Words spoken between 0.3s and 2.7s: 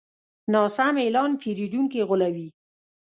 ناسم اعلان پیرودونکي غولوي.